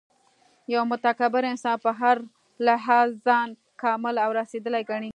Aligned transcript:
یو 0.73 0.83
متکبر 0.91 1.43
انسان 1.51 1.77
په 1.85 1.91
هر 1.99 2.15
لحاظ 2.67 3.07
ځان 3.25 3.47
کامل 3.81 4.15
او 4.25 4.29
رسېدلی 4.39 4.81
ګڼي 4.89 5.09